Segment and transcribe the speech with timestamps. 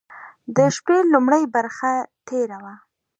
[0.55, 1.91] د شپې لومړۍ برخه
[2.27, 2.73] تېره وه.